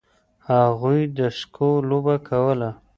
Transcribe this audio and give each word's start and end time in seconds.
هغوی 0.49 0.99
د 1.17 1.19
سکو 1.37 1.69
لوبه 1.89 2.15
کوله. 2.27 2.69